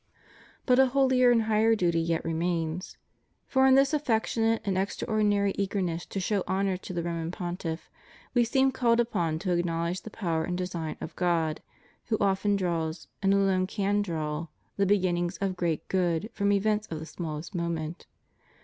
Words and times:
But 0.65 0.79
a 0.79 0.87
holier 0.87 1.29
and 1.29 1.43
higher 1.43 1.75
duty 1.75 1.99
yet 2.01 2.25
remains. 2.25 2.97
For, 3.45 3.67
in 3.67 3.75
this 3.75 3.93
affectionate 3.93 4.63
and 4.65 4.75
extraordinary 4.75 5.53
eagerness 5.59 6.07
to 6.07 6.19
show 6.19 6.43
honor 6.47 6.75
to 6.77 6.91
the 6.91 7.03
Roman 7.03 7.29
Pontiff, 7.29 7.87
We 8.33 8.43
seem 8.43 8.71
called 8.71 8.99
upon 8.99 9.37
to 9.37 9.51
acknowledge 9.51 10.01
the 10.01 10.09
power 10.09 10.43
and 10.43 10.53
the 10.57 10.63
design 10.63 10.97
of 11.01 11.15
God, 11.15 11.61
who 12.05 12.17
often 12.19 12.55
draws, 12.55 13.09
and 13.21 13.31
alone 13.31 13.67
can 13.67 14.01
draw, 14.01 14.47
the 14.75 14.87
beginnings 14.87 15.37
of 15.37 15.55
great 15.55 15.87
good 15.87 16.31
from 16.33 16.51
events 16.51 16.87
of 16.87 16.97
the 16.97 17.05
smallest 17.05 17.53
moment. 17.53 18.07